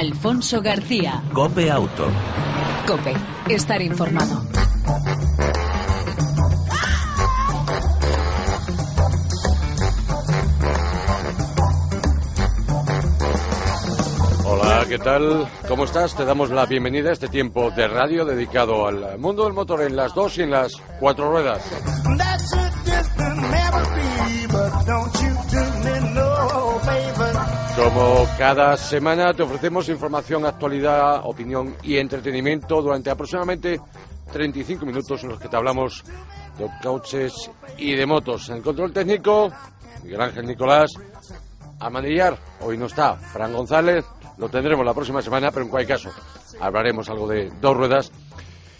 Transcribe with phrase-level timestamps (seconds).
[0.00, 1.22] Alfonso García.
[1.34, 2.08] Cope Auto.
[2.86, 3.12] Cope,
[3.50, 4.42] estar informado.
[14.46, 15.46] Hola, ¿qué tal?
[15.68, 16.14] ¿Cómo estás?
[16.14, 19.96] Te damos la bienvenida a este tiempo de radio dedicado al mundo del motor en
[19.96, 21.62] las dos y en las cuatro ruedas.
[27.92, 33.80] Como cada semana te ofrecemos información, actualidad, opinión y entretenimiento durante aproximadamente
[34.32, 36.04] 35 minutos en los que te hablamos
[36.56, 38.48] de coches y de motos.
[38.48, 39.50] En el control técnico,
[40.04, 40.92] Miguel Ángel Nicolás,
[41.80, 44.04] a manillar, hoy no está Fran González,
[44.38, 46.10] lo tendremos la próxima semana, pero en cualquier caso
[46.60, 48.12] hablaremos algo de dos ruedas.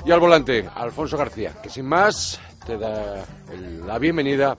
[0.05, 3.25] Y al volante, Alfonso García, que sin más te da
[3.85, 4.57] la bienvenida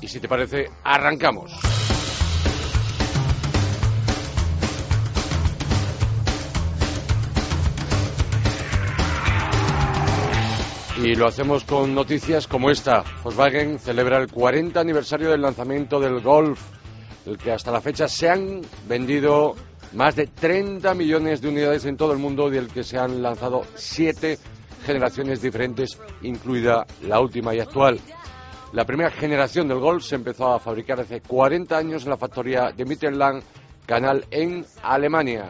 [0.00, 1.52] y si te parece, arrancamos.
[11.02, 13.04] Y lo hacemos con noticias como esta.
[13.22, 16.60] Volkswagen celebra el 40 aniversario del lanzamiento del Golf,
[17.24, 19.54] el que hasta la fecha se han vendido
[19.92, 23.62] más de 30 millones de unidades en todo el mundo, del que se han lanzado
[23.76, 24.38] siete
[24.84, 28.00] generaciones diferentes, incluida la última y actual.
[28.72, 32.72] La primera generación del Golf se empezó a fabricar hace 40 años en la factoría
[32.76, 33.42] de Mittelland
[33.86, 35.46] Canal en Alemania.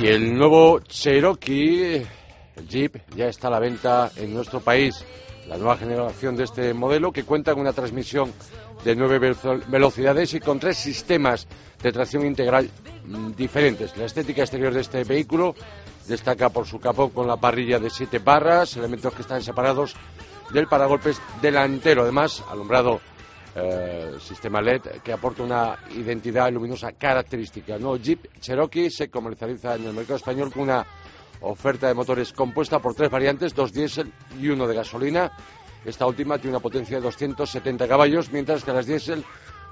[0.00, 2.06] Y el nuevo Cherokee,
[2.66, 5.04] Jeep, ya está a la venta en nuestro país.
[5.46, 8.32] La nueva generación de este modelo que cuenta con una transmisión
[8.82, 9.34] de nueve
[9.68, 11.46] velocidades y con tres sistemas
[11.82, 12.70] de tracción integral
[13.04, 13.94] mm, diferentes.
[13.98, 15.54] La estética exterior de este vehículo
[16.08, 19.96] destaca por su capó con la parrilla de siete barras, elementos que están separados
[20.50, 22.04] del paragolpes delantero.
[22.04, 23.02] Además, alumbrado
[23.54, 27.74] eh, sistema LED que aporta una identidad luminosa característica.
[27.74, 30.86] El nuevo Jeep Cherokee se comercializa en el mercado español con una
[31.40, 35.32] oferta de motores compuesta por tres variantes, dos diésel y uno de gasolina.
[35.84, 39.24] Esta última tiene una potencia de 270 caballos, mientras que las diésel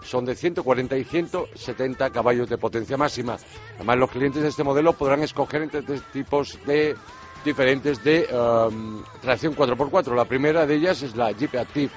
[0.03, 3.37] son de 140 y 170 caballos de potencia máxima.
[3.77, 6.97] Además, los clientes de este modelo podrán escoger entre tres tipos de
[7.45, 10.15] diferentes de um, tracción 4x4.
[10.15, 11.93] La primera de ellas es la Jeep Active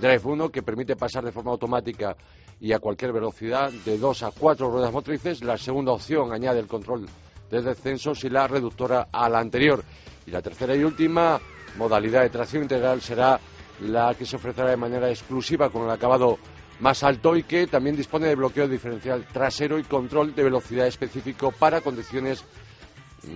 [0.00, 2.16] Drive 1 que permite pasar de forma automática
[2.60, 5.44] y a cualquier velocidad de dos a cuatro ruedas motrices.
[5.44, 7.06] La segunda opción añade el control
[7.50, 9.84] de descensos y la reductora a la anterior.
[10.26, 11.38] Y la tercera y última
[11.76, 13.38] modalidad de tracción integral será
[13.80, 16.38] la que se ofrecerá de manera exclusiva con el acabado
[16.80, 21.52] más alto y que también dispone de bloqueo diferencial trasero y control de velocidad específico
[21.52, 22.44] para condiciones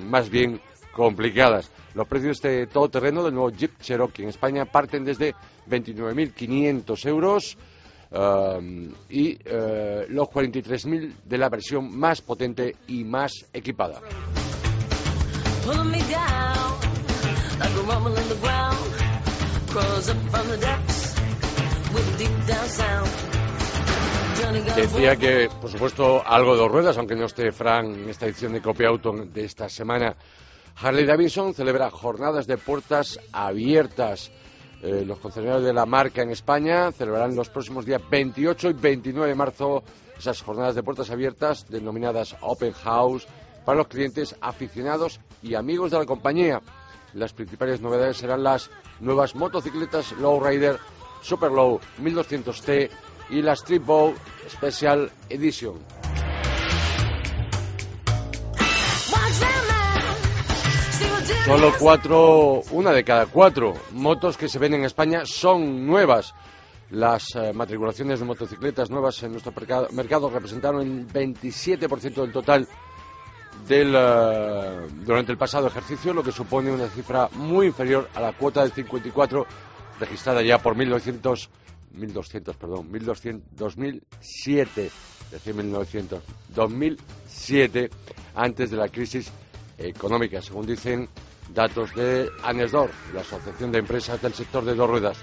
[0.07, 0.61] más bien
[0.95, 1.71] complicadas.
[1.95, 5.35] Los precios de este todoterreno del nuevo Jeep Cherokee en España parten desde
[5.69, 7.59] 29.500 euros
[8.11, 14.01] um, y uh, los 43.000 de la versión más potente y más equipada.
[24.77, 28.61] Decía que, por supuesto, algo de ruedas, aunque no esté Fran en esta edición de
[28.61, 30.15] Copia Auto de esta semana.
[30.77, 34.31] Harley Davidson celebra jornadas de puertas abiertas.
[34.83, 39.29] Eh, los concesionarios de la marca en España celebrarán los próximos días 28 y 29
[39.29, 39.83] de marzo
[40.19, 43.27] esas jornadas de puertas abiertas denominadas Open House
[43.65, 46.61] para los clientes aficionados y amigos de la compañía.
[47.15, 48.71] Las principales novedades serán las
[49.01, 50.79] nuevas motocicletas Lowrider
[51.23, 52.91] Super Low 1200T
[53.31, 53.83] y la Street
[54.51, 55.79] Special Edition.
[61.45, 66.35] Solo cuatro, una de cada cuatro motos que se ven en España son nuevas.
[66.91, 69.53] Las eh, matriculaciones de motocicletas nuevas en nuestro
[69.93, 72.67] mercado, representaron el 27% del total
[73.69, 78.33] del, eh, durante el pasado ejercicio, lo que supone una cifra muy inferior a la
[78.33, 79.47] cuota del 54
[80.01, 81.51] registrada ya por 1900,
[81.93, 84.91] 1200, perdón, 1200, 2007,
[85.31, 86.23] decir 1900,
[86.55, 87.91] 2007,
[88.35, 89.31] antes de la crisis
[89.77, 91.09] económica, según dicen
[91.53, 95.19] datos de ANESDOR, la Asociación de Empresas del Sector de Dos Ruedas.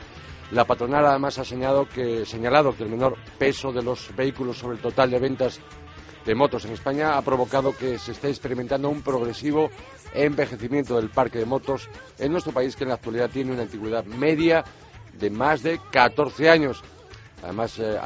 [0.51, 4.75] La patronal además ha señalado que, señalado que el menor peso de los vehículos sobre
[4.75, 5.61] el total de ventas
[6.25, 9.69] de motos en España ha provocado que se esté experimentando un progresivo
[10.13, 11.89] envejecimiento del parque de motos
[12.19, 14.63] en nuestro país, que en la actualidad tiene una antigüedad media
[15.13, 16.81] de más de 14 años.
[17.43, 17.99] Además, eh,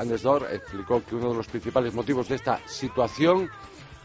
[0.53, 3.49] explicó que uno de los principales motivos de esta situación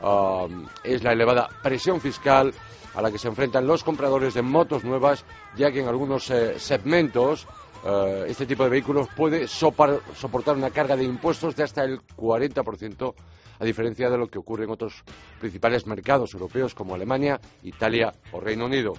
[0.03, 2.53] um, es la elevada presión fiscal
[2.95, 5.25] a la que se enfrentan los compradores de motos nuevas,
[5.57, 7.47] ya que en algunos eh, segmentos
[7.85, 13.15] eh, este tipo de vehículos puede soportar una carga de impuestos de hasta el 40%,
[13.59, 15.05] a diferencia de lo que ocurre en otros
[15.39, 18.95] principales mercados europeos como Alemania, Italia o Reino Unido.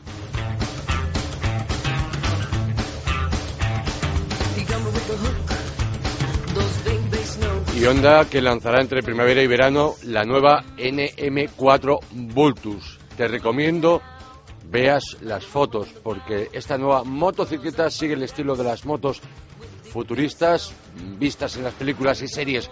[7.73, 12.00] Y Honda que lanzará entre primavera y verano la nueva NM4
[12.33, 13.00] Vultus.
[13.15, 14.01] Te recomiendo
[14.65, 19.21] veas las fotos, porque esta nueva motocicleta sigue el estilo de las motos
[19.83, 20.73] futuristas
[21.18, 22.69] vistas en las películas y series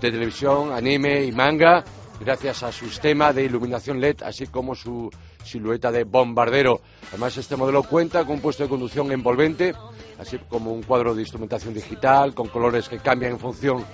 [0.00, 1.84] de televisión, anime y manga,
[2.20, 5.10] gracias a su sistema de iluminación LED, así como su
[5.44, 6.80] silueta de bombardero.
[7.08, 9.74] Además, este modelo cuenta con un puesto de conducción envolvente,
[10.18, 13.84] así como un cuadro de instrumentación digital con colores que cambian en función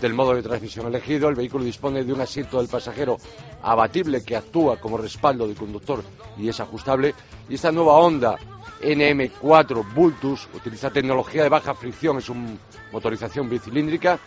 [0.00, 1.28] del modo de transmisión elegido.
[1.28, 3.16] El vehículo dispone de un asiento del pasajero
[3.62, 6.02] abatible que actúa como respaldo del conductor
[6.38, 7.14] y es ajustable.
[7.48, 8.36] Y esta nueva Honda
[8.82, 12.56] NM4 Bultus utiliza tecnología de baja fricción, es una
[12.92, 14.18] motorización bicilíndrica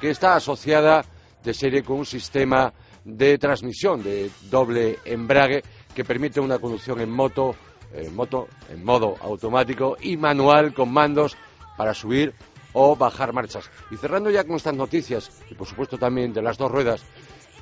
[0.00, 1.04] que está asociada
[1.42, 2.72] de serie con un sistema
[3.04, 5.62] de transmisión de doble embrague
[5.94, 7.54] que permite una conducción en moto,
[7.92, 11.36] en moto, en modo automático y manual con mandos
[11.76, 12.34] para subir
[12.78, 13.70] o bajar marchas.
[13.90, 17.02] Y cerrando ya con estas noticias, y por supuesto también de las dos ruedas,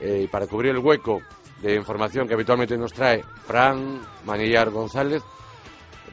[0.00, 1.22] eh, para cubrir el hueco
[1.62, 5.22] de información que habitualmente nos trae Fran Manillar González,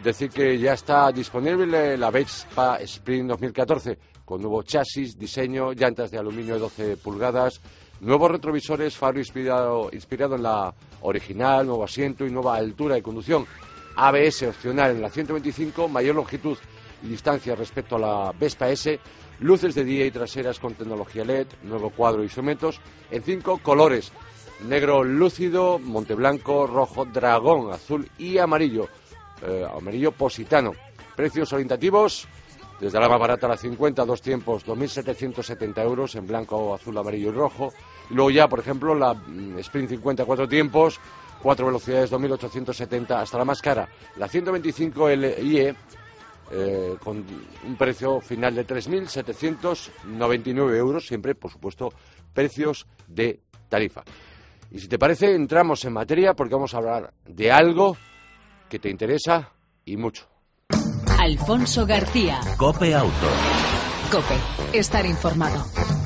[0.03, 6.19] decir que ya está disponible la Vespa Sprint 2014 con nuevo chasis, diseño, llantas de
[6.19, 7.59] aluminio de 12 pulgadas,
[8.01, 13.47] nuevos retrovisores, faro inspirado, inspirado en la original, nuevo asiento y nueva altura de conducción,
[13.95, 16.57] ABS opcional en la 125, mayor longitud
[17.03, 18.99] y distancia respecto a la Vespa S,
[19.39, 24.11] luces de día y traseras con tecnología LED, nuevo cuadro de instrumentos, en cinco colores,
[24.67, 28.87] negro lúcido, monte blanco, rojo, dragón, azul y amarillo,
[29.41, 30.73] eh, amarillo positano.
[31.15, 32.27] Precios orientativos,
[32.79, 37.29] desde la más barata a la 50, dos tiempos, 2.770 euros en blanco, azul, amarillo
[37.29, 37.73] y rojo.
[38.09, 40.99] Y luego ya, por ejemplo, la mm, Sprint 50, cuatro tiempos,
[41.41, 43.87] cuatro velocidades, 2.870 hasta la más cara.
[44.17, 45.75] La 125 LIE
[46.51, 47.25] eh, con
[47.65, 51.93] un precio final de 3.799 euros, siempre, por supuesto,
[52.33, 53.39] precios de
[53.69, 54.03] tarifa.
[54.69, 57.95] Y si te parece, entramos en materia porque vamos a hablar de algo
[58.69, 59.51] que te interesa
[59.85, 60.27] y mucho.
[61.19, 62.39] Alfonso García.
[62.57, 63.27] Cope Auto.
[64.11, 64.35] Cope,
[64.77, 66.00] estar informado.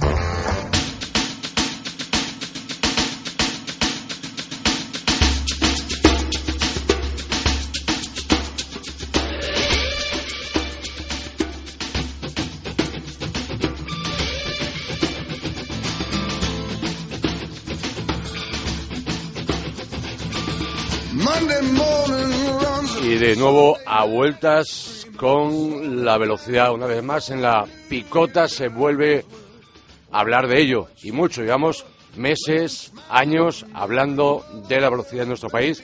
[23.02, 26.74] Y de nuevo a vueltas con la velocidad.
[26.74, 29.26] Una vez más en la picota se vuelve
[30.12, 30.88] a hablar de ello.
[31.04, 31.86] Y mucho, llevamos
[32.16, 35.84] meses, años hablando de la velocidad en nuestro país.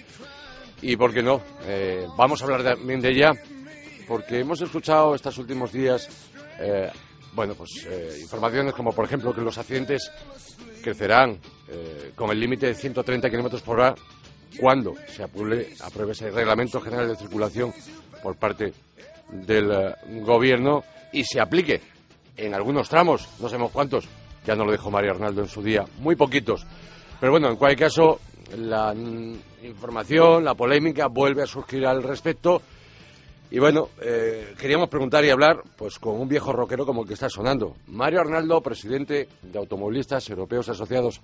[0.82, 3.34] Y por qué no, eh, vamos a hablar también de ella
[4.08, 6.10] porque hemos escuchado estos últimos días
[6.60, 6.90] eh,
[7.34, 10.12] bueno, pues eh, informaciones como, por ejemplo, que los accidentes
[10.84, 11.40] crecerán
[12.16, 13.96] con el límite de 130 kilómetros por hora
[14.60, 15.70] cuando se apruebe,
[16.12, 17.74] ese reglamento general de circulación
[18.22, 18.74] por parte
[19.32, 21.82] del eh, gobierno y se aplique
[22.38, 24.08] en algunos tramos, no sabemos cuántos,
[24.46, 26.66] ya nos lo dijo Mario Arnaldo en su día, muy poquitos.
[27.20, 28.20] Pero bueno, en cualquier caso,
[28.58, 28.94] la
[29.64, 32.62] información, la polémica vuelve a surgir al respecto.
[33.52, 37.14] Y bueno, eh, queríamos preguntar y hablar pues con un viejo rockero como el que
[37.14, 37.76] está sonando.
[37.88, 41.22] Mario Arnaldo, presidente de Automovilistas Europeos Asociados.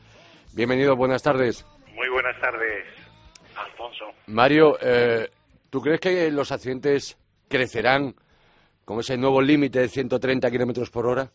[0.53, 1.65] Bienvenido, buenas tardes.
[1.96, 3.06] Muy buenas tardes.
[4.27, 5.29] Mario, eh,
[5.69, 7.17] ¿tú crees que los accidentes
[7.49, 8.13] crecerán
[8.83, 11.29] con ese nuevo límite de 130 kilómetros por hora?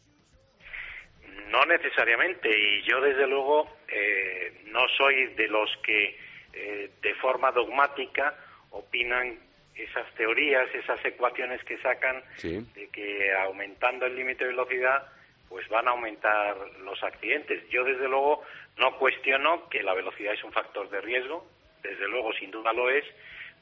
[1.49, 6.17] No necesariamente, y yo desde luego eh, no soy de los que
[6.53, 8.35] eh, de forma dogmática
[8.71, 9.39] opinan
[9.75, 15.07] esas teorías, esas ecuaciones que sacan de que aumentando el límite de velocidad
[15.49, 17.69] pues van a aumentar los accidentes.
[17.71, 18.43] Yo desde luego
[18.79, 21.47] no cuestiono que la velocidad es un factor de riesgo,
[21.83, 23.05] desde luego sin duda lo es,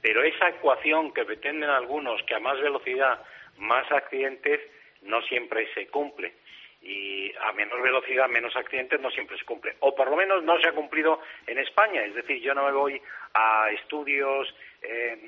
[0.03, 3.21] pero esa ecuación que pretenden algunos que a más velocidad
[3.59, 4.61] más accidentes
[5.03, 6.35] no siempre se cumple.
[6.83, 9.77] Y a menor velocidad menos accidentes no siempre se cumple.
[9.81, 12.03] O por lo menos no se ha cumplido en España.
[12.05, 13.03] Es decir yo no me voy
[13.35, 15.19] a estudios eh,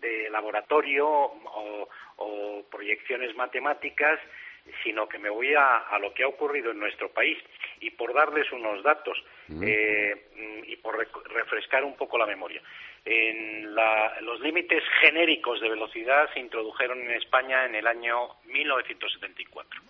[0.00, 1.88] de laboratorio o,
[2.70, 4.20] proyecciones matemáticas
[4.82, 7.38] sino que me voy a, lo que ha ocurrido en nuestro país
[7.80, 9.22] y por darles unos datos
[9.62, 10.28] eh,
[10.66, 10.96] y por
[11.30, 12.62] refrescar un poco la memoria.
[13.04, 19.80] En los límites genéricos de velocidad se introdujeron en España en el año 1974.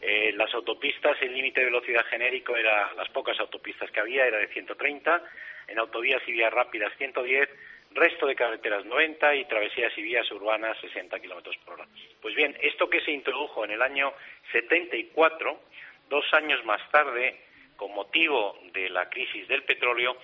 [0.00, 4.38] Eh, las autopistas, el límite de velocidad genérico era, las pocas autopistas que había, era
[4.38, 5.22] de 130,
[5.66, 7.48] en autovías y vías rápidas 110,
[7.90, 11.88] resto de carreteras 90 y travesías y vías urbanas 60 kilómetros por hora.
[12.20, 14.12] Pues bien, esto que se introdujo en el año
[14.52, 15.60] 74,
[16.08, 17.40] dos años más tarde,
[17.76, 20.16] con motivo de la crisis del petróleo,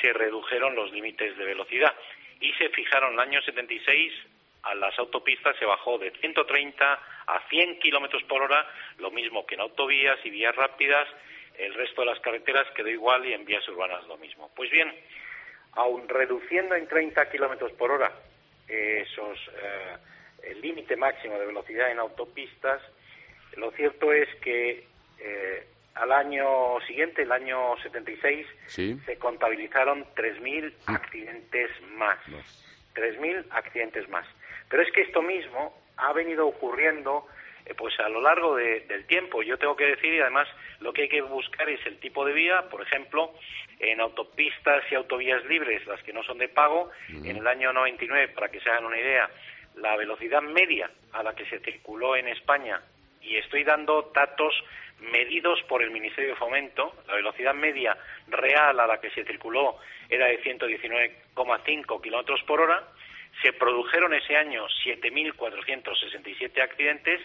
[0.00, 1.94] se redujeron los límites de velocidad
[2.40, 4.12] y se fijaron en el año 76
[4.62, 6.92] a las autopistas se bajó de 130
[7.26, 8.66] a 100 kilómetros por hora,
[8.98, 11.08] lo mismo que en autovías y vías rápidas,
[11.56, 14.50] el resto de las carreteras quedó igual y en vías urbanas lo mismo.
[14.54, 14.94] Pues bien,
[15.72, 18.12] aun reduciendo en 30 kilómetros por hora
[18.70, 19.96] esos, eh,
[20.50, 22.80] el límite máximo de velocidad en autopistas,
[23.56, 24.86] lo cierto es que
[25.18, 30.94] eh, al año siguiente, el año 76, se contabilizaron 3.000 mm.
[30.94, 32.18] accidentes más.
[32.94, 34.26] 3.000 accidentes más.
[34.68, 37.39] Pero es que esto mismo ha venido ocurriendo eh,
[37.76, 39.42] pues a lo largo del tiempo.
[39.42, 40.48] Yo tengo que decir, y además
[40.80, 43.32] lo que hay que buscar es el tipo de vía, por ejemplo,
[43.78, 48.28] en autopistas y autovías libres, las que no son de pago, en el año 99,
[48.28, 49.30] para que se hagan una idea,
[49.76, 52.82] la velocidad media a la que se circuló en España,
[53.22, 54.54] y estoy dando datos
[55.00, 57.96] medidos por el Ministerio de Fomento, la velocidad media
[58.28, 62.86] real a la que se circuló era de 119,5 kilómetros por hora,
[63.42, 67.20] se produjeron ese año 7.467 accidentes.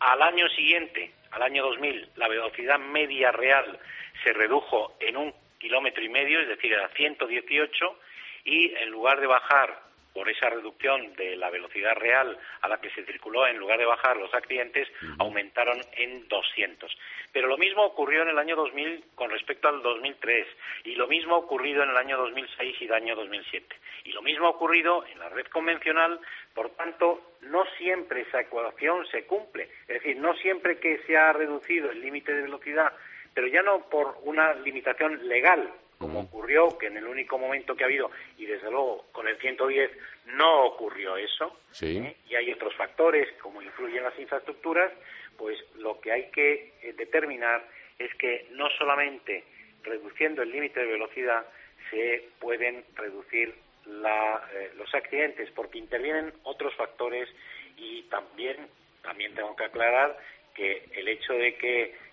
[0.00, 3.78] Al año siguiente, al año 2000, la velocidad media real
[4.22, 7.98] se redujo en un kilómetro y medio, es decir, a 118,
[8.44, 9.87] y en lugar de bajar
[10.18, 13.84] por esa reducción de la velocidad real a la que se circuló, en lugar de
[13.84, 16.98] bajar los accidentes, aumentaron en 200.
[17.32, 20.44] Pero lo mismo ocurrió en el año 2000 con respecto al 2003,
[20.82, 23.76] y lo mismo ha ocurrido en el año 2006 y el año 2007.
[24.06, 26.18] Y lo mismo ha ocurrido en la red convencional,
[26.52, 29.68] por tanto, no siempre esa ecuación se cumple.
[29.82, 32.92] Es decir, no siempre que se ha reducido el límite de velocidad,
[33.34, 37.82] pero ya no por una limitación legal, como ocurrió, que en el único momento que
[37.82, 39.90] ha habido, y desde luego con el 110
[40.26, 42.16] no ocurrió eso, ¿eh?
[42.28, 44.92] y hay otros factores, como influyen las infraestructuras,
[45.36, 47.66] pues lo que hay que eh, determinar
[47.98, 49.44] es que no solamente
[49.82, 51.44] reduciendo el límite de velocidad
[51.90, 53.54] se pueden reducir
[53.86, 57.28] eh, los accidentes, porque intervienen otros factores
[57.76, 58.68] y también,
[59.02, 60.16] también tengo que aclarar
[60.54, 62.08] que el hecho de que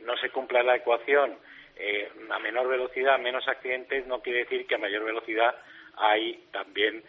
[0.00, 1.38] no se cumpla la ecuación
[1.76, 5.54] eh, a menor velocidad menos accidentes no quiere decir que a mayor velocidad
[5.96, 7.02] hay también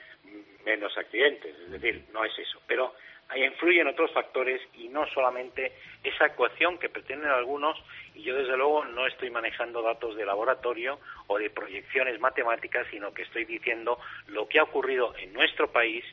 [0.65, 2.59] menos accidentes, es decir, no es eso.
[2.67, 2.93] Pero
[3.29, 7.77] ahí influyen otros factores y no solamente esa ecuación que pretenden algunos,
[8.13, 13.13] y yo desde luego no estoy manejando datos de laboratorio o de proyecciones matemáticas, sino
[13.13, 16.03] que estoy diciendo lo que ha ocurrido en nuestro país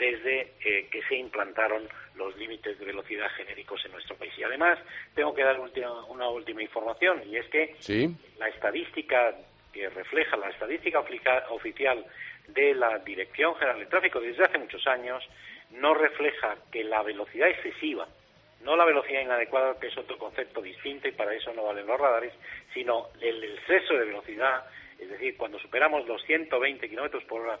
[0.00, 4.32] desde eh, que se implantaron los límites de velocidad genéricos en nuestro país.
[4.36, 4.78] Y además,
[5.14, 7.76] tengo que dar una última información, y es que
[8.38, 9.34] la estadística
[9.72, 10.98] que refleja la estadística
[11.50, 12.04] oficial
[12.48, 15.22] de la Dirección General de Tráfico desde hace muchos años
[15.70, 18.08] no refleja que la velocidad excesiva,
[18.64, 22.00] no la velocidad inadecuada, que es otro concepto distinto y para eso no valen los
[22.00, 22.32] radares,
[22.74, 24.64] sino el exceso de velocidad,
[24.98, 27.60] es decir, cuando superamos los 120 kilómetros por hora,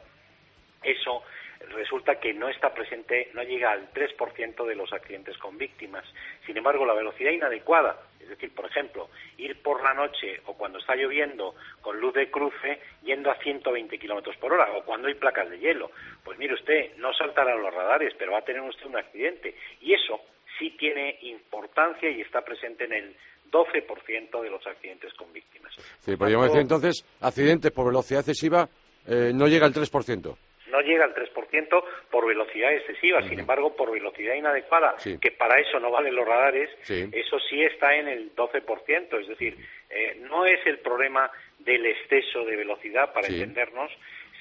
[0.82, 1.22] eso
[1.68, 6.04] resulta que no está presente, no llega al 3% de los accidentes con víctimas.
[6.46, 10.78] Sin embargo, la velocidad inadecuada, es decir, por ejemplo, ir por la noche o cuando
[10.78, 15.14] está lloviendo con luz de cruce yendo a 120 kilómetros por hora o cuando hay
[15.14, 15.90] placas de hielo,
[16.24, 19.54] pues mire usted, no saltará los radares, pero va a tener usted un accidente.
[19.80, 20.20] Y eso
[20.58, 23.16] sí tiene importancia y está presente en el
[23.50, 25.74] 12% de los accidentes con víctimas.
[25.98, 28.68] Sí, podríamos decir entonces, accidentes por velocidad excesiva
[29.06, 30.36] eh, no llega al 3%
[30.70, 35.78] no llega al 3% por velocidad excesiva, sin embargo, por velocidad inadecuada, que para eso
[35.80, 39.56] no valen los radares, eso sí está en el 12%, es decir,
[39.90, 43.90] eh, no es el problema del exceso de velocidad, para entendernos,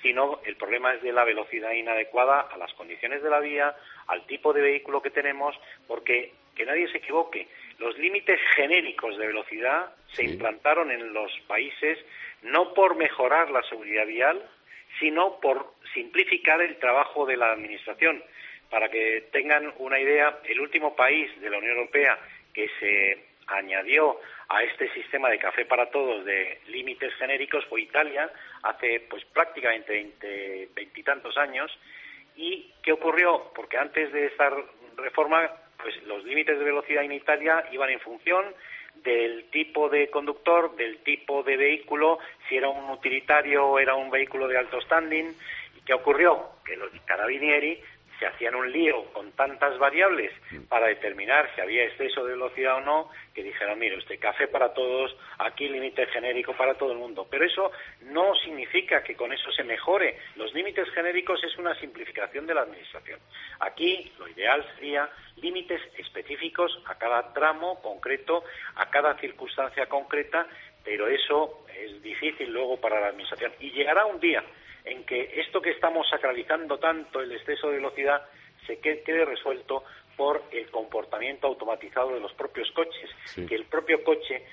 [0.01, 3.75] sino el problema es de la velocidad inadecuada a las condiciones de la vía,
[4.07, 5.55] al tipo de vehículo que tenemos,
[5.87, 11.97] porque que nadie se equivoque, los límites genéricos de velocidad se implantaron en los países
[12.41, 14.41] no por mejorar la seguridad vial,
[14.99, 18.23] sino por simplificar el trabajo de la Administración.
[18.69, 22.19] Para que tengan una idea, el último país de la Unión Europea
[22.53, 28.29] que se añadió a este sistema de café para todos de límites genéricos fue Italia
[28.63, 31.71] hace pues prácticamente veintitantos años.
[32.35, 33.51] ¿Y qué ocurrió?
[33.55, 34.51] Porque antes de esta
[34.97, 35.49] reforma
[35.81, 38.53] pues los límites de velocidad en Italia iban en función
[39.03, 44.09] del tipo de conductor, del tipo de vehículo, si era un utilitario o era un
[44.09, 45.33] vehículo de alto standing.
[45.77, 46.49] ¿Y qué ocurrió?
[46.65, 47.79] Que los carabinieri
[48.19, 50.31] se hacían un lío con tantas variables
[50.67, 54.73] para determinar si había exceso de velocidad o no, que dijeron, mire, usted café para
[54.73, 57.27] todos, aquí límite genérico para todo el mundo.
[57.29, 57.71] Pero eso
[58.01, 60.17] no significa que con eso se mejore.
[60.35, 63.19] Los límites genéricos es una simplificación de la Administración.
[63.59, 68.43] Aquí lo ideal sería límites específicos a cada tramo concreto,
[68.75, 70.45] a cada circunstancia concreta,
[70.83, 73.53] pero eso es difícil luego para la Administración.
[73.59, 74.43] Y llegará un día
[74.85, 78.25] en que esto que estamos sacralizando tanto, el exceso de velocidad,
[78.65, 79.83] se quede, resuelto
[80.15, 83.09] por el comportamiento automatizado de los propios coches,
[83.47, 84.43] que el propio coche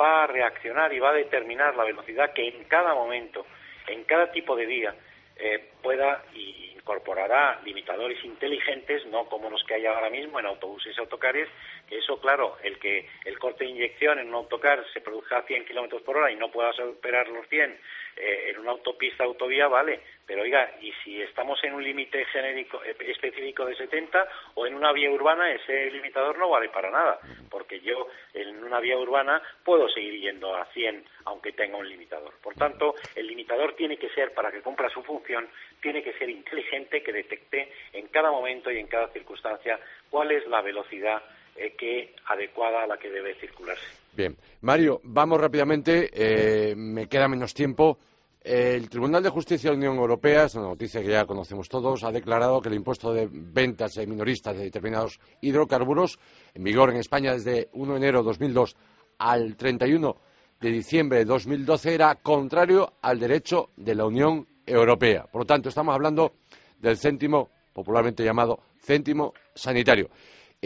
[0.00, 3.46] va a reaccionar y va a determinar la velocidad que en cada momento,
[3.86, 4.94] en cada tipo de vía,
[5.36, 10.94] eh, pueda y incorporará limitadores inteligentes, no como los que hay ahora mismo en autobuses
[10.94, 11.48] y autocares,
[11.88, 15.42] que eso, claro, el que el corte de inyección en un autocar se produzca a
[15.42, 17.78] 100 kilómetros por hora y no pueda superar los 100
[18.16, 22.82] eh, en una autopista, autovía, vale, pero oiga, y si estamos en un límite genérico
[22.84, 27.18] eh, específico de 70 o en una vía urbana, ese limitador no vale para nada,
[27.50, 32.34] porque yo en una vía urbana puedo seguir yendo a 100 aunque tenga un limitador.
[32.42, 35.48] Por tanto, el limitador tiene que ser, para que cumpla su función,
[35.80, 39.78] tiene que ser inteligente, que detecte en cada momento y en cada circunstancia
[40.10, 41.22] cuál es la velocidad
[41.56, 43.84] eh, que adecuada a la que debe circularse.
[44.16, 47.98] Bien, Mario, vamos rápidamente, eh, me queda menos tiempo.
[48.42, 52.04] El Tribunal de Justicia de la Unión Europea, es una noticia que ya conocemos todos,
[52.04, 56.18] ha declarado que el impuesto de ventas minoristas de determinados hidrocarburos,
[56.52, 58.76] en vigor en España desde 1 de enero de 2002
[59.18, 60.16] al 31
[60.60, 65.24] de diciembre de 2012, era contrario al derecho de la Unión Europea.
[65.24, 66.34] Por lo tanto, estamos hablando
[66.80, 70.10] del céntimo, popularmente llamado céntimo sanitario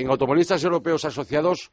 [0.01, 1.73] en Automovilistas Europeos Asociados,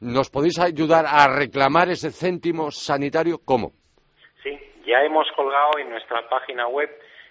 [0.00, 3.38] ¿nos podéis ayudar a reclamar ese céntimo sanitario?
[3.44, 3.70] ¿Cómo?
[4.42, 6.90] Sí, ya hemos colgado en nuestra página web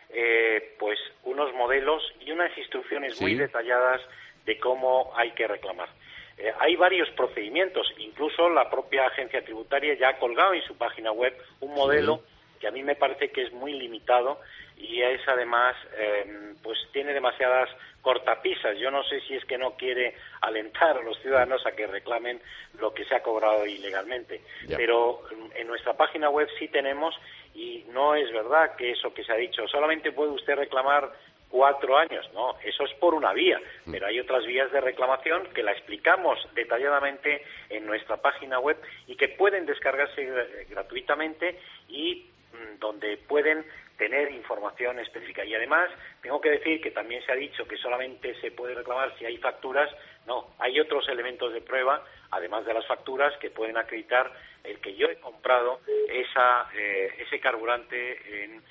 [0.10, 4.00] eh, pues unos modelos y unas instrucciones muy detalladas
[4.46, 5.89] de cómo hay que reclamar.
[6.38, 11.12] Eh, hay varios procedimientos, incluso la propia agencia tributaria ya ha colgado en su página
[11.12, 12.21] web un modelo
[12.62, 14.39] que a mí me parece que es muy limitado
[14.78, 17.69] y es además eh, pues tiene demasiadas
[18.02, 18.78] cortapisas.
[18.78, 22.42] Yo no sé si es que no quiere alentar a los ciudadanos a que reclamen
[22.80, 24.42] lo que se ha cobrado ilegalmente.
[24.68, 25.24] Pero
[25.56, 27.16] en nuestra página web sí tenemos,
[27.54, 31.12] y no es verdad que eso que se ha dicho, solamente puede usted reclamar
[31.50, 33.92] cuatro años, no, eso es por una vía, mm.
[33.92, 39.16] pero hay otras vías de reclamación que la explicamos detalladamente en nuestra página web y
[39.16, 40.26] que pueden descargarse
[40.70, 43.66] gratuitamente y mm, donde pueden
[44.00, 45.44] tener información específica.
[45.44, 45.90] Y además,
[46.22, 49.38] tengo que decir que también se ha dicho que solamente se puede reclamar si hay
[49.38, 49.94] facturas.
[50.26, 54.32] No, hay otros elementos de prueba, además de las facturas, que pueden acreditar
[54.64, 58.64] el que yo he comprado esa, eh, ese carburante en,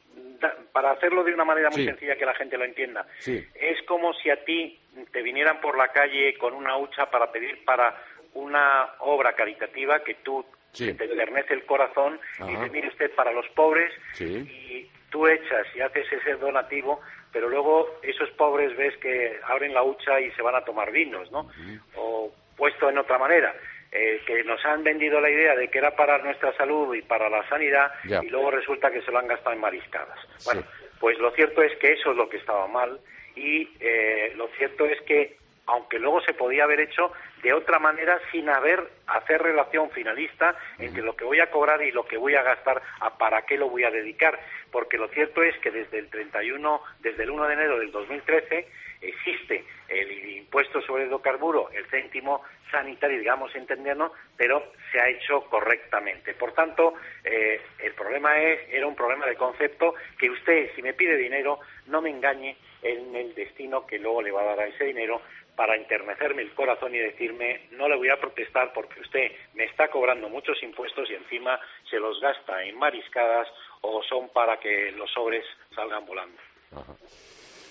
[0.72, 3.07] para hacerlo de una manera muy sencilla que la gente lo entienda.
[3.27, 4.79] Es como si a ti
[5.12, 7.96] te vinieran por la calle con una hucha para pedir para
[8.35, 10.44] una obra caritativa que tú
[10.77, 15.81] te enternece el corazón y dices, mire usted, para los pobres y tú echas y
[15.81, 20.57] haces ese donativo, pero luego esos pobres ves que abren la hucha y se van
[20.57, 21.48] a tomar vinos, ¿no?
[21.94, 23.55] O puesto en otra manera,
[23.92, 27.29] eh, que nos han vendido la idea de que era para nuestra salud y para
[27.29, 30.18] la sanidad y luego resulta que se lo han gastado en mariscadas.
[30.44, 30.62] Bueno,
[30.98, 32.98] pues lo cierto es que eso es lo que estaba mal
[33.37, 38.18] y eh, lo cierto es que aunque luego se podía haber hecho de otra manera
[38.31, 42.35] sin haber hacer relación finalista entre lo que voy a cobrar y lo que voy
[42.35, 44.38] a gastar, a para qué lo voy a dedicar,
[44.73, 48.67] porque lo cierto es que desde el 31, desde el 1 de enero del 2013,
[49.03, 56.33] existe el impuesto sobre hidrocarburo, el céntimo sanitario, digamos, entendernos, pero se ha hecho correctamente.
[56.35, 60.95] Por tanto, eh, el problema es, era un problema de concepto que usted, si me
[60.95, 64.85] pide dinero, no me engañe en el destino que luego le va a dar ese
[64.85, 65.21] dinero
[65.62, 69.88] para enternecerme el corazón y decirme no le voy a protestar porque usted me está
[69.88, 71.57] cobrando muchos impuestos y encima
[71.88, 73.46] se los gasta en mariscadas
[73.81, 76.37] o son para que los sobres salgan volando.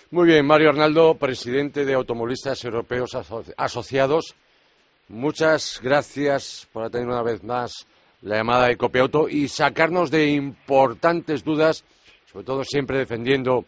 [0.09, 3.09] Muy bien, Mario Arnaldo, presidente de Automovilistas Europeos
[3.57, 4.37] Asociados.
[5.09, 7.85] Muchas gracias por atender una vez más
[8.21, 11.83] la llamada de Copiauto y sacarnos de importantes dudas,
[12.31, 13.65] sobre todo siempre defendiendo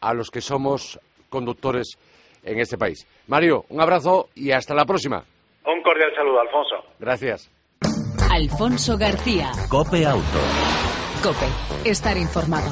[0.00, 1.98] a los que somos conductores
[2.44, 3.06] en este país.
[3.28, 5.24] Mario, un abrazo y hasta la próxima.
[5.66, 6.76] Un cordial saludo, Alfonso.
[6.98, 7.50] Gracias.
[8.30, 9.50] Alfonso García.
[9.68, 10.40] Cope Auto.
[11.22, 12.70] Cope, estar informado.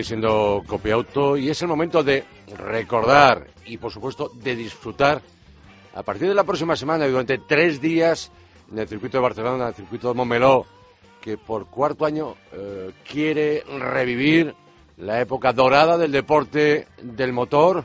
[0.00, 2.24] Sigue siendo Copiauto y es el momento de
[2.56, 5.20] recordar y, por supuesto, de disfrutar
[5.94, 8.30] a partir de la próxima semana y durante tres días
[8.70, 10.64] en el circuito de Barcelona, en el circuito de Montmeló,
[11.20, 14.54] que por cuarto año eh, quiere revivir
[14.96, 17.84] la época dorada del deporte del motor,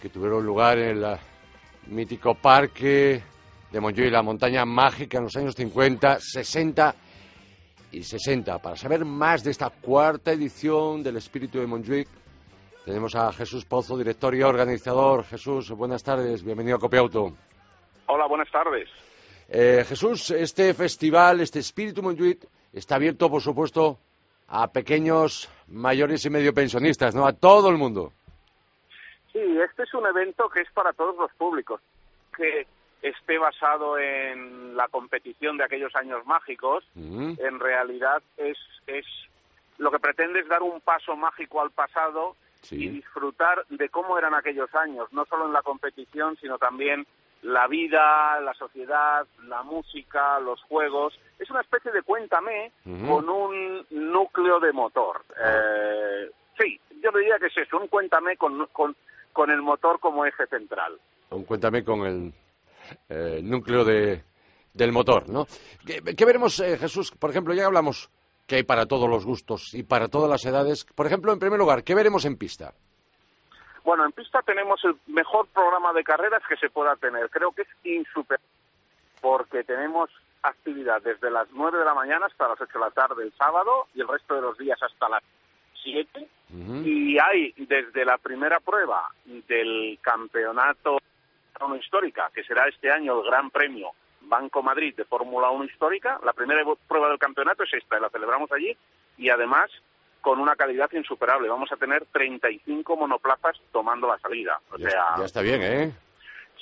[0.00, 1.16] que tuvieron lugar en el
[1.88, 3.22] mítico parque
[3.70, 6.94] de Montjuïc, la montaña mágica en los años 50, 60
[7.96, 8.58] y 60.
[8.58, 12.08] Para saber más de esta cuarta edición del Espíritu de Montjuic,
[12.84, 15.24] tenemos a Jesús Pozo, director y organizador.
[15.24, 17.32] Jesús, buenas tardes, bienvenido a Copiauto.
[18.06, 18.88] Hola, buenas tardes.
[19.48, 23.98] Eh, Jesús, este festival, este Espíritu Montjuic, está abierto, por supuesto,
[24.48, 27.26] a pequeños, mayores y medio pensionistas, ¿no?
[27.26, 28.12] A todo el mundo.
[29.32, 31.80] Sí, este es un evento que es para todos los públicos,
[32.36, 32.66] que
[33.08, 39.06] esté basado en la competición de aquellos años mágicos, en realidad es, es
[39.78, 42.34] lo que pretende es dar un paso mágico al pasado
[42.70, 47.06] y disfrutar de cómo eran aquellos años, no solo en la competición, sino también
[47.42, 51.16] la vida, la sociedad, la música, los juegos.
[51.38, 52.72] Es una especie de cuéntame
[53.06, 55.22] con un núcleo de motor.
[55.38, 58.96] Eh, sí, yo diría que es eso, un cuéntame con, con,
[59.32, 60.98] con el motor como eje central.
[61.30, 62.32] Un cuéntame con el
[63.08, 64.22] eh, núcleo de,
[64.74, 65.46] del motor, ¿no?
[65.84, 67.10] ¿Qué, veremos, eh, Jesús?
[67.12, 68.10] Por ejemplo, ya hablamos
[68.46, 70.84] que hay para todos los gustos y para todas las edades.
[70.84, 72.74] Por ejemplo, en primer lugar, ¿qué veremos en pista?
[73.84, 77.30] Bueno, en pista tenemos el mejor programa de carreras que se pueda tener.
[77.30, 78.46] Creo que es insuperable
[79.20, 80.10] porque tenemos
[80.42, 83.86] actividad desde las 9 de la mañana hasta las 8 de la tarde el sábado
[83.94, 85.22] y el resto de los días hasta las
[85.82, 86.28] 7.
[86.84, 90.98] Y hay desde la primera prueba del campeonato
[91.80, 93.92] histórica, que será este año el Gran Premio
[94.22, 96.18] Banco Madrid de Fórmula 1 histórica.
[96.24, 98.76] La primera prueba del campeonato es esta, la celebramos allí
[99.18, 99.70] y además
[100.20, 101.48] con una calidad insuperable.
[101.48, 104.58] Vamos a tener 35 monoplazas tomando la salida.
[104.72, 105.92] O ya, sea, ya está bien, ¿eh?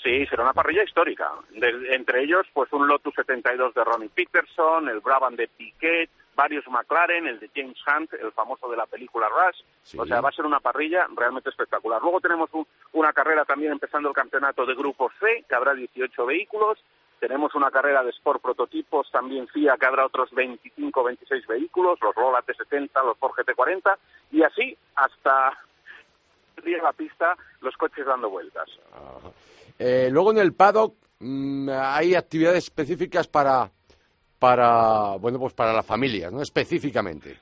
[0.02, 1.30] Sí, será una parrilla histórica.
[1.54, 7.26] entre ellos, pues un Lotus 72 de Ronnie Peterson, el Brabham de Piquet, varios McLaren,
[7.26, 9.98] el de James Hunt, el famoso de la película Rush.
[9.98, 12.00] O sea, va a ser una parrilla realmente espectacular.
[12.02, 12.50] Luego tenemos
[12.92, 16.78] una carrera también empezando el campeonato de Grupo C, que habrá 18 vehículos.
[17.20, 21.98] Tenemos una carrera de Sport Prototipos, también FIA, que habrá otros 25 o 26 vehículos,
[22.02, 23.96] los Rola T70, los Ford GT40,
[24.32, 25.56] y así hasta
[26.82, 28.68] la pista, los coches dando vueltas.
[29.78, 33.70] Eh, luego en el paddock mm, hay actividades específicas para
[34.44, 36.42] para, bueno, pues para las familias, ¿no?
[36.42, 37.40] Específicamente.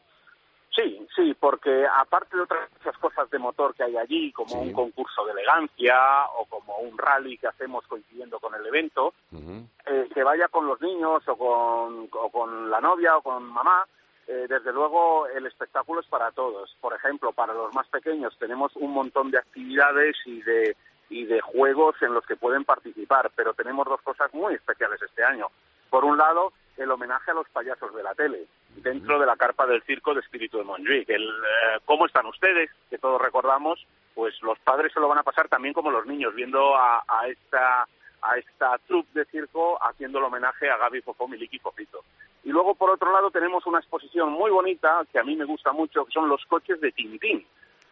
[0.71, 4.73] Sí, sí, porque aparte de otras muchas cosas de motor que hay allí, como un
[4.73, 5.97] concurso de elegancia
[6.39, 10.81] o como un rally que hacemos coincidiendo con el evento, eh, que vaya con los
[10.81, 13.85] niños o con, o con la novia o con mamá,
[14.29, 16.73] eh, desde luego el espectáculo es para todos.
[16.81, 20.77] Por ejemplo, para los más pequeños tenemos un montón de actividades y de,
[21.11, 25.25] y de juegos en los que pueden participar, pero tenemos dos cosas muy especiales este
[25.25, 25.49] año.
[25.91, 29.67] Por un lado, el homenaje a los payasos de la tele dentro de la carpa
[29.67, 31.09] del circo de Espíritu de Montjuic.
[31.09, 32.71] El, eh, ¿Cómo están ustedes?
[32.89, 36.35] Que todos recordamos, pues los padres se lo van a pasar también como los niños,
[36.35, 37.87] viendo a, esta
[38.23, 42.05] a esta troupe de circo haciendo el homenaje a Gaby Fofó, Miliki y Fofito.
[42.45, 45.73] Y luego, por otro lado, tenemos una exposición muy bonita, que a mí me gusta
[45.73, 47.45] mucho, que son los coches de Tintín.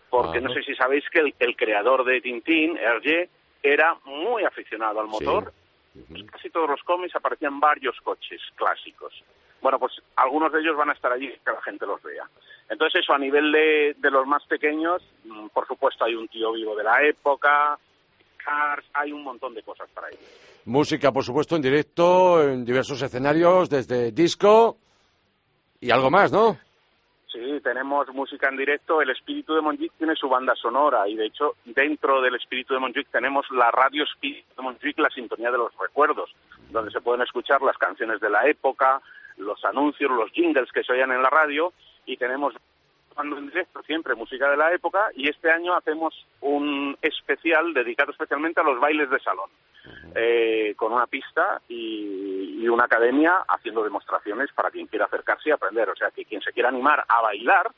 [0.09, 3.29] Porque no sé si sabéis que el, creador de Tintín, Hergé,
[3.63, 5.53] era muy aficionado al motor
[6.31, 9.13] casi todos los cómics aparecían varios coches clásicos.
[9.61, 12.29] Bueno, pues algunos de ellos van a estar allí que la gente los vea.
[12.69, 16.53] Entonces eso, a nivel de, de los más pequeños, mm, por supuesto hay un tío
[16.53, 17.79] vivo de la época,
[18.43, 20.21] Cars, hay un montón de cosas para ellos.
[20.65, 24.79] Música, por supuesto, en directo, en diversos escenarios, desde disco
[25.81, 26.59] y algo más, ¿no?
[27.33, 29.01] Sí, tenemos música en directo.
[29.01, 32.81] El Espíritu de Montjuic tiene su banda sonora y, de hecho, dentro del Espíritu de
[32.81, 36.35] Montjuic tenemos la radio Espíritu de Montjuic, la sintonía de los recuerdos,
[36.71, 39.01] donde se pueden escuchar las canciones de la época,
[39.37, 41.73] los anuncios, los jingles que se oían en la radio
[42.05, 42.55] y tenemos
[43.23, 48.61] en directo siempre música de la época y este año hacemos un especial dedicado especialmente
[48.61, 49.51] a los bailes de salón,
[50.15, 55.89] eh, con una pista y, una academia haciendo demostraciones para quien quiera acercarse y aprender.
[55.91, 57.69] O sea, que quien se quiera animar a bailar,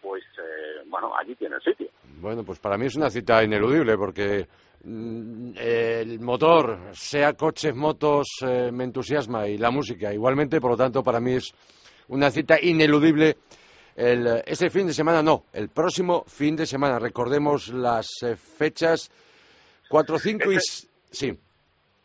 [0.00, 1.88] pues eh, bueno, allí tiene el sitio.
[2.20, 4.46] Bueno, pues para mí es una cita ineludible porque
[4.84, 10.76] mm, el motor, sea coches, motos, eh, me entusiasma y la música igualmente, por lo
[10.76, 11.52] tanto para mí es
[12.06, 13.36] una cita ineludible
[13.96, 16.98] el, este fin de semana no, el próximo fin de semana.
[16.98, 19.10] Recordemos las eh, fechas
[19.88, 20.56] 4, 5 y...
[20.56, 21.38] Este sí.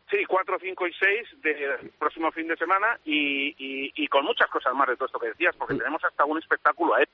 [0.09, 4.73] Sí, 4, 5 y 6 del próximo fin de semana y, y, con muchas cosas
[4.73, 7.05] más de todo esto que decías, porque tenemos hasta un espectáculo ahí.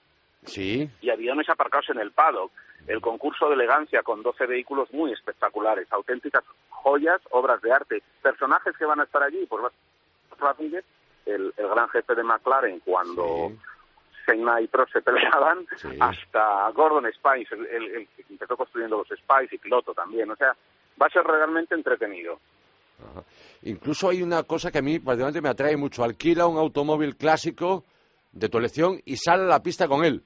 [0.45, 0.89] Sí.
[1.01, 2.51] Y aviones aparcados en el paddock.
[2.87, 8.01] El concurso de elegancia con 12 vehículos muy espectaculares, auténticas joyas, obras de arte.
[8.23, 9.63] Personajes que van a estar allí, pues
[11.25, 13.51] el, el gran jefe de McLaren cuando...
[14.27, 15.65] Senna y Pro se peleaban,
[16.01, 20.29] hasta Gordon Spice, el, que empezó construyendo los Spice y piloto también.
[20.29, 20.53] O sea,
[21.01, 22.39] va a ser realmente entretenido.
[23.63, 26.03] Incluso hay una cosa que a mí particularmente me atrae mucho.
[26.03, 27.85] Alquila un automóvil clásico
[28.31, 30.21] de tu elección y sale a la pista con él.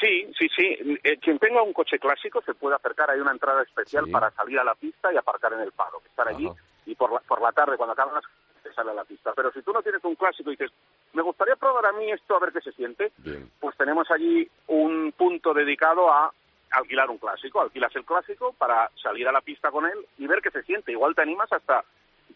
[0.00, 0.98] Sí, sí, sí.
[1.02, 3.10] Eh, quien tenga un coche clásico se puede acercar.
[3.10, 6.02] Hay una entrada especial para salir a la pista y aparcar en el paro.
[6.04, 6.48] Estar allí
[6.86, 8.24] y por la, por la tarde, cuando acaban las
[8.72, 9.32] sale a la pista.
[9.34, 10.72] Pero si tú no tienes un clásico y dices,
[11.12, 13.12] me gustaría probar a mí esto a ver qué se siente,
[13.60, 16.32] pues tenemos allí un punto dedicado a
[16.70, 17.60] alquilar un clásico.
[17.60, 20.92] Alquilas el clásico para salir a la pista con él y ver qué se siente.
[20.92, 21.84] Igual te animas hasta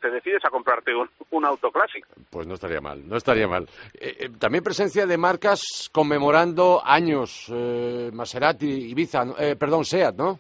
[0.01, 2.09] te decides a comprarte un, auto clásico.
[2.31, 3.69] Pues no estaría mal, no estaría mal.
[3.95, 9.25] Eh, eh, también presencia de marcas conmemorando años, eh, Maserati, Ibiza,
[9.59, 10.39] perdón, SEAT, ¿no?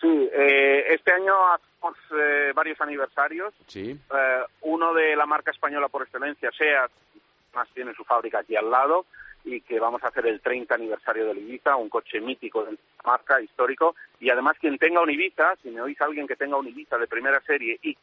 [0.00, 1.32] Sí, este año
[2.10, 3.54] eh, varios aniversarios.
[3.66, 3.90] Sí.
[3.90, 6.90] Eh, uno de la marca española por excelencia, SEAT,
[7.54, 9.06] más tiene su fábrica aquí al lado,
[9.44, 12.78] y que vamos a hacer el 30 aniversario de Ibiza, un coche mítico de la
[13.04, 13.94] marca, histórico.
[14.20, 16.96] Y además, quien tenga un Ibiza, si me oís a alguien que tenga un Ibiza
[16.98, 17.96] de primera serie y,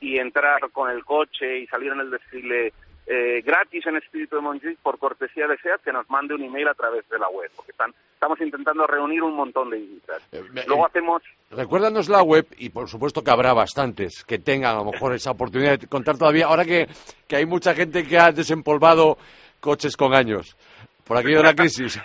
[0.00, 2.72] y entrar con el coche y salir en el desfile
[3.06, 6.68] eh, gratis en Espíritu de Montjuic por cortesía de SEAT que nos mande un email
[6.68, 10.28] a través de la web, porque están, estamos intentando reunir un montón de visitas.
[10.32, 11.22] Eh, Luego eh, hacemos...
[11.50, 15.30] Recuérdanos la web y por supuesto que habrá bastantes que tengan a lo mejor esa
[15.30, 16.86] oportunidad de contar todavía, ahora que,
[17.28, 19.18] que hay mucha gente que ha desempolvado
[19.60, 20.56] coches con años
[21.04, 22.00] por aquello de la crisis.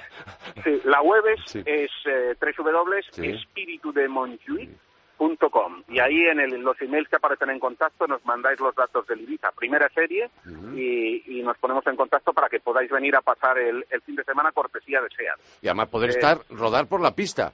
[0.64, 2.36] Sí, la web es, es eh,
[5.88, 9.51] y ahí en los emails que aparecen en contacto nos mandáis los datos del Ibiza,
[9.51, 10.29] primera serie,
[10.75, 14.51] y, nos ponemos en contacto para que podáis venir a pasar el, fin de semana
[14.51, 15.39] cortesía de SEAT.
[15.62, 17.51] Y además poder eh, estar, rodar por la pista.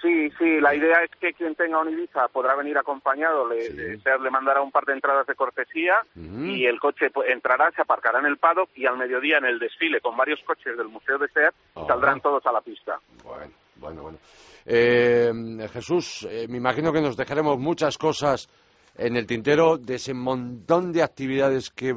[0.00, 4.20] Sí, sí, la idea es que quien tenga un Ibiza podrá venir acompañado, le, SEAT
[4.20, 8.20] le mandará un par de entradas de cortesía y el coche pues, entrará, se aparcará
[8.20, 11.28] en el paddock y al mediodía en el desfile con varios coches del Museo de
[11.28, 11.54] SEAT
[11.86, 12.98] saldrán todos a la pista.
[13.24, 14.18] Bueno, bueno, bueno.
[14.66, 15.30] Eh,
[15.72, 18.48] Jesús, eh, me imagino que nos dejaremos muchas cosas
[18.96, 21.94] en el tintero de ese montón de actividades que,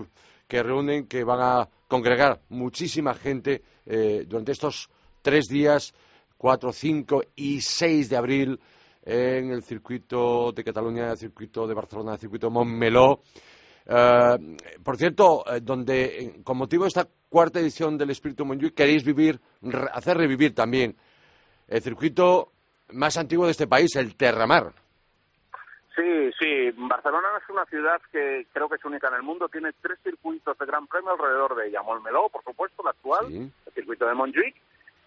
[0.49, 4.89] reúnen, que van a congregar muchísima gente eh, durante estos
[5.21, 5.93] tres días,
[6.37, 8.59] 4, 5 y 6 de abril,
[9.03, 13.21] en el circuito de Cataluña, el circuito de Barcelona, el circuito Montmeló.
[14.83, 19.39] por cierto, donde con motivo de esta cuarta edición del Espíritu Montjuic queréis vivir,
[19.93, 20.97] hacer revivir también
[21.67, 22.51] el circuito
[22.93, 24.73] más antiguo de este país, el Terramar.
[25.95, 26.71] Sí, sí.
[26.77, 29.49] Barcelona es una ciudad que creo que es única en el mundo.
[29.49, 31.81] Tiene tres circuitos de Gran Premio alrededor de ella.
[31.81, 34.55] Molmeló, por supuesto, el actual, el circuito de Montjuic,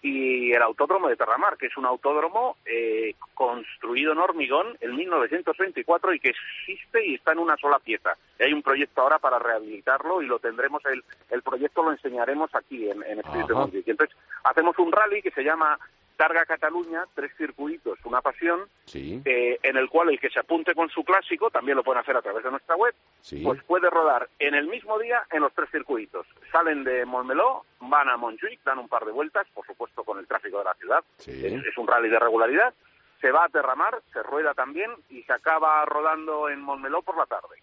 [0.03, 6.15] y el autódromo de Terramar, que es un autódromo eh, construido en hormigón en 1924
[6.15, 8.17] y que existe y está en una sola pieza.
[8.39, 12.55] Y hay un proyecto ahora para rehabilitarlo y lo tendremos, el, el proyecto lo enseñaremos
[12.55, 15.79] aquí en, en Espíritu de entonces hacemos un rally que se llama
[16.21, 20.91] Targa Cataluña, tres circuitos, una pasión, eh, en el cual el que se apunte con
[20.91, 22.95] su clásico, también lo pueden hacer a través de nuestra web,
[23.43, 26.27] pues puede rodar en el mismo día en los tres circuitos.
[26.53, 30.27] Salen de Montmeló, van a Montjuic, dan un par de vueltas, por supuesto con el
[30.27, 32.75] tráfico de la ciudad, es, un rally de regularidad,
[33.19, 37.25] se va a Terramar, se rueda también y se acaba rodando en Montmeló por la
[37.25, 37.57] tarde.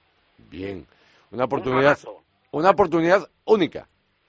[0.49, 0.87] Bien,
[1.29, 1.99] una oportunidad,
[2.49, 3.87] una oportunidad única.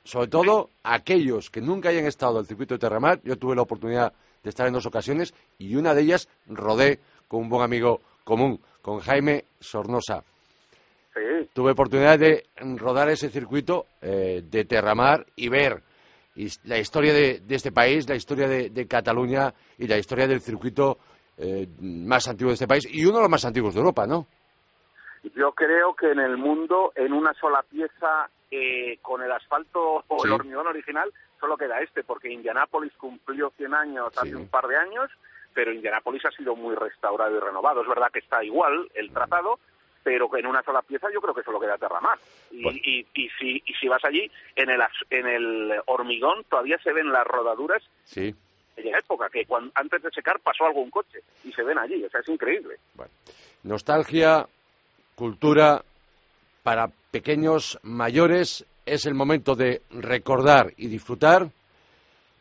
[0.08, 3.20] Sobre todo aquellos que nunca hayan estado en el circuito de Terramar.
[3.24, 4.10] Yo tuve la oportunidad
[4.42, 8.58] de estar en dos ocasiones y una de ellas rodé con un buen amigo común,
[8.80, 10.24] con Jaime Sornosa.
[11.52, 12.46] Tuve oportunidad de
[12.78, 15.82] rodar ese circuito eh, de Terramar y ver
[16.64, 20.96] la historia de, este país, la historia de, Cataluña y la historia del circuito
[21.36, 24.26] eh, más antiguo de este país y uno de los más antiguos de Europa, ¿no?
[25.36, 30.24] Yo creo que en el mundo, en una sola pieza, eh, con el asfalto o
[30.24, 34.76] el hormigón original, solo queda este, porque Indianápolis cumplió 100 años hace un par de
[34.76, 35.10] años,
[35.52, 37.82] pero Indianápolis ha sido muy restaurado y renovado.
[37.82, 39.58] Es verdad que está igual el trazado,
[40.02, 42.18] pero en una sola pieza yo creo que solo queda Terramar.
[42.50, 44.80] Y, y, si, y si vas allí, en el,
[45.10, 48.34] en el hormigón todavía se ven las rodaduras sí.
[48.76, 52.08] la época, que cuando, antes de secar pasó algún coche y se ven allí, o
[52.08, 52.76] sea, es increíble.
[53.64, 54.46] Nostalgia,
[55.14, 55.82] cultura,
[56.62, 61.48] para pequeños, mayores, es el momento de recordar y disfrutar.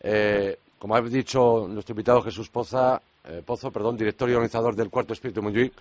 [0.02, 4.90] Eh, como ha dicho nuestro invitado Jesús Poza, eh, Pozo, perdón, director y organizador del
[4.90, 5.74] Cuarto Espíritu Montjuic,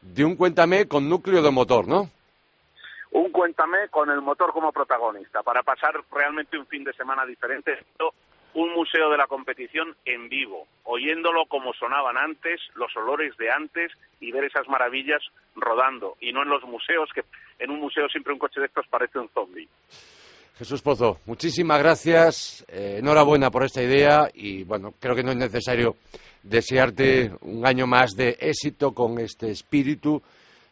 [0.00, 2.08] de un Cuéntame con núcleo de motor, ¿no?
[3.12, 7.84] Un Cuéntame con el motor como protagonista, para pasar realmente un fin de semana diferente.
[8.52, 13.92] Un museo de la competición en vivo, oyéndolo como sonaban antes, los olores de antes
[14.18, 15.22] y ver esas maravillas
[15.54, 16.16] rodando.
[16.20, 17.24] Y no en los museos, que
[17.60, 19.68] en un museo siempre un coche de estos parece un zombie.
[20.58, 25.36] Jesús Pozo, muchísimas gracias, eh, enhorabuena por esta idea y bueno, creo que no es
[25.36, 25.96] necesario
[26.42, 30.20] desearte un año más de éxito con este espíritu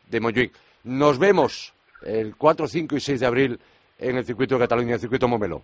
[0.07, 0.53] de Montjuic.
[0.85, 1.73] Nos vemos
[2.03, 3.61] el 4, 5 y 6 de abril
[3.99, 5.63] en el circuito de Cataluña, el circuito Momelo.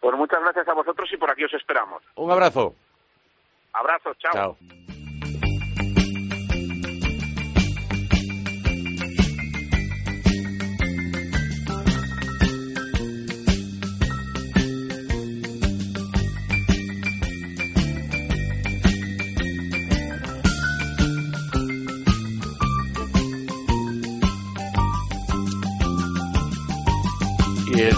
[0.00, 2.02] Pues muchas gracias a vosotros y por aquí os esperamos.
[2.16, 2.74] Un abrazo.
[3.72, 4.32] Abrazo, chao.
[4.32, 4.91] Chao.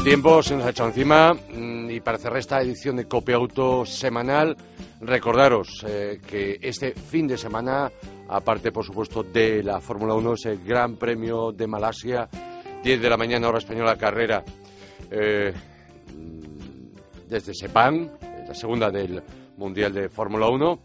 [0.04, 3.86] Tiempo se nos ha echado encima mm, y para cerrar esta edición de Copia Auto
[3.86, 4.54] semanal,
[5.00, 7.90] recordaros eh, que este fin de semana,
[8.28, 12.28] aparte por supuesto de la Fórmula 1, es el Gran Premio de Malasia,
[12.82, 14.44] 10 de la mañana hora española carrera
[15.10, 15.54] eh,
[16.14, 18.10] mm, desde Sepang,
[18.46, 19.22] la segunda del
[19.56, 20.80] Mundial de Fórmula 1.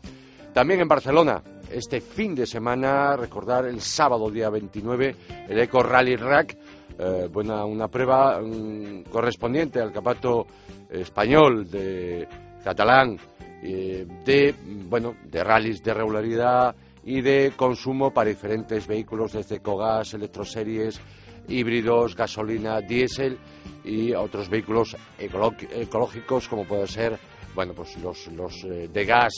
[0.53, 5.15] También en Barcelona, este fin de semana, recordar el sábado día 29,
[5.49, 6.55] el Eco Rally Rack
[6.99, 10.45] eh, buena, una prueba mm, correspondiente al capato
[10.89, 12.27] español de
[12.63, 13.17] catalán
[13.61, 14.55] eh, de
[14.87, 20.99] bueno de rallies de regularidad y de consumo para diferentes vehículos desde cogas, electroseries,
[21.47, 23.37] híbridos, gasolina, diésel
[23.83, 27.17] y otros vehículos ecológicos como puede ser
[27.55, 29.33] bueno pues los, los eh, de gas,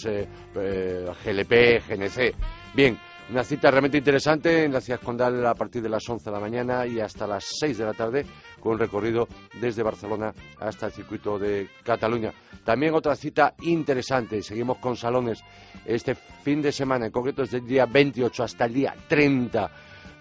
[0.53, 2.35] GLP, GNC.
[2.73, 2.97] Bien,
[3.31, 6.39] una cita realmente interesante en la ciudad condal a partir de las 11 de la
[6.41, 8.25] mañana y hasta las 6 de la tarde,
[8.59, 9.25] con un recorrido
[9.59, 12.33] desde Barcelona hasta el circuito de Cataluña.
[12.65, 15.41] También otra cita interesante, seguimos con salones
[15.85, 19.71] este fin de semana, en concreto desde el día 28 hasta el día 30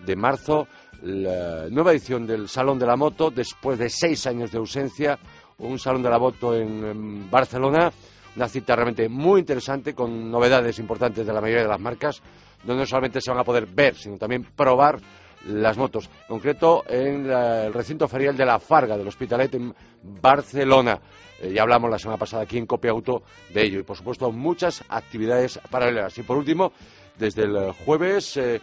[0.07, 0.69] de marzo,
[1.03, 5.19] la nueva edición del Salón de la Moto, después de seis años de ausencia,
[5.59, 7.91] un Salón de la Moto en Barcelona,
[8.37, 12.23] una cita realmente muy interesante con novedades importantes de la mayoría de las marcas
[12.65, 15.01] donde no solamente se van a poder ver, sino también probar
[15.47, 16.11] las motos.
[16.23, 21.01] En concreto, en el recinto ferial de la Farga, del Hospitalet en Barcelona.
[21.41, 23.81] Eh, ya hablamos la semana pasada aquí en Copia Auto de ello.
[23.81, 26.17] Y, por supuesto, muchas actividades paralelas.
[26.19, 26.73] Y, por último,
[27.19, 28.61] desde el jueves, eh,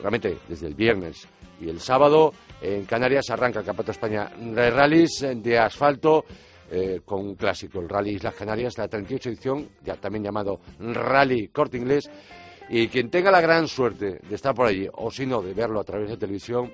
[0.00, 1.26] realmente desde el viernes
[1.60, 6.24] y el sábado, en Canarias arranca el Campeonato España de Rallys de asfalto.
[6.70, 11.48] Eh, con un clásico, el Rally Islas Canarias, la 38 edición, ya también llamado Rally
[11.48, 12.10] Corte Inglés,
[12.68, 15.80] y quien tenga la gran suerte de estar por allí, o si no, de verlo
[15.80, 16.70] a través de televisión,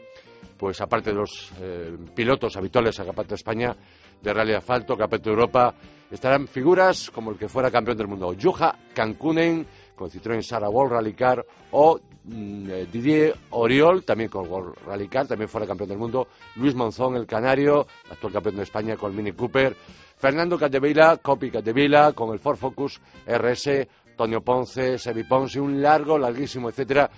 [0.58, 3.76] pues aparte de los eh, pilotos habituales a Campeonato de España,
[4.20, 5.74] de Rally Asfalto, Campeonato de Europa,
[6.10, 10.92] estarán figuras como el que fuera campeón del mundo, Juha Cancunen, con Citroën Sara World
[10.92, 15.88] Rally Car, o mm, eh, Didier Oriol, también con World Rally Car, también fuera campeón
[15.88, 19.76] del mundo, Luis Monzón, el canario, actual campeón de España con Mini Cooper,
[20.16, 26.16] Fernando Catevila, Copi Catevila, con el Ford Focus RS, Antonio Ponce, Sebi Ponce, un largo,
[26.18, 27.10] larguísimo, etcétera.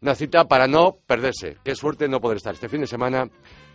[0.00, 1.58] Una cita para no perderse.
[1.62, 3.28] Qué suerte no poder estar este fin de semana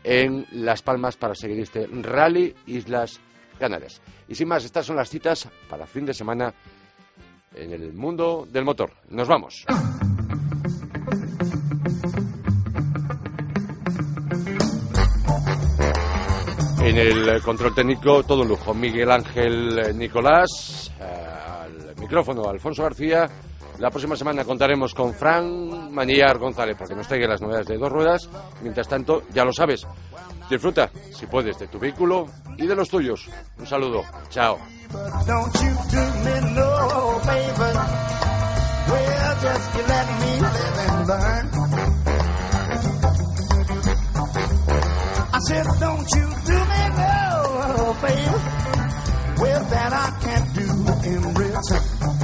[0.03, 3.21] en Las Palmas para seguir este Rally Islas
[3.59, 4.01] Canarias.
[4.27, 6.53] Y sin más, estas son las citas para fin de semana
[7.57, 8.91] en el mundo del motor.
[9.09, 9.65] Nos vamos.
[16.81, 18.73] En el control técnico, todo lujo.
[18.73, 23.29] Miguel Ángel Nicolás, eh, al micrófono Alfonso García.
[23.80, 27.91] La próxima semana contaremos con Fran Manillar González porque nos traiga las novedades de dos
[27.91, 28.28] ruedas.
[28.61, 29.86] Mientras tanto, ya lo sabes,
[30.49, 32.25] disfruta, si puedes, de tu vehículo
[32.57, 33.30] y de los tuyos.
[33.59, 34.03] Un saludo.
[34.30, 34.57] Chao.
[51.07, 52.16] Now,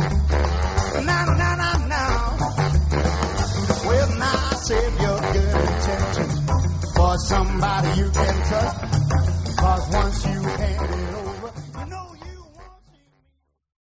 [7.13, 9.57] or somebody you can trust.
[9.59, 11.22] Cause once you hand it over.